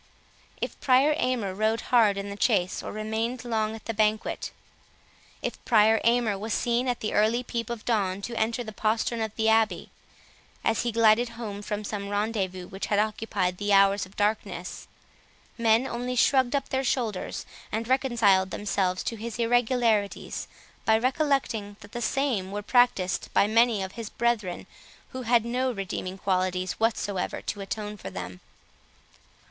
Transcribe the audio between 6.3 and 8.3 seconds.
was seen, at the early peep of dawn,